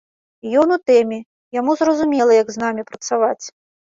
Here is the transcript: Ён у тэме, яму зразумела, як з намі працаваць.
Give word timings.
Ён 0.61 0.71
у 0.75 0.77
тэме, 0.91 1.19
яму 1.59 1.75
зразумела, 1.81 2.31
як 2.41 2.47
з 2.55 2.61
намі 2.65 2.81
працаваць. 2.89 3.45